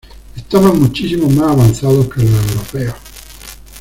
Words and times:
Estaban 0.35 0.79
muchísimo 0.79 1.29
más 1.29 1.51
avanzados 1.51 2.07
que 2.11 2.23
los 2.23 2.33
europeos. 2.33 2.95